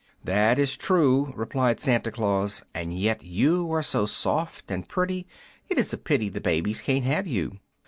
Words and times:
"'That 0.23 0.57
is 0.57 0.75
true,' 0.75 1.31
replied 1.35 1.79
Santa 1.79 2.09
Claus; 2.09 2.63
'and 2.73 2.91
yet 2.91 3.23
you 3.23 3.71
are 3.71 3.83
so 3.83 4.07
soft 4.07 4.71
and 4.71 4.89
pretty 4.89 5.27
it 5.69 5.77
is 5.77 5.93
a 5.93 5.97
pity 5.99 6.27
the 6.27 6.41
babies 6.41 6.81
can't 6.81 7.05
have 7.05 7.27
you. 7.27 7.59